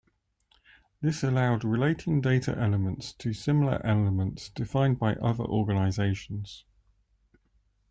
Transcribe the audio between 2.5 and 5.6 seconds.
elements to similar elements defined by other